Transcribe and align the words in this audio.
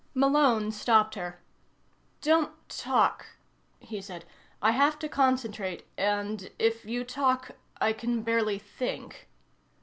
Malone 0.15 0.71
stopped 0.71 1.13
her. 1.13 1.39
"Don't 2.21 2.51
talk," 2.67 3.23
he 3.79 4.01
said. 4.01 4.25
"I 4.59 4.71
have 4.71 4.97
to 4.97 5.07
concentrate 5.07 5.85
and 5.95 6.49
if 6.57 6.83
you 6.85 7.03
talk 7.03 7.51
I 7.79 7.93
can 7.93 8.23
barely 8.23 8.57
think." 8.57 9.27